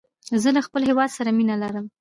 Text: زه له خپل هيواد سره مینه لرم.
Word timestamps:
زه 0.41 0.49
له 0.55 0.61
خپل 0.67 0.81
هيواد 0.89 1.09
سره 1.17 1.29
مینه 1.37 1.55
لرم. 1.61 1.85